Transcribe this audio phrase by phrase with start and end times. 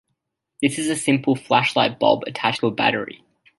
[0.63, 3.23] This is a simple flashlight bulb attached to a battery.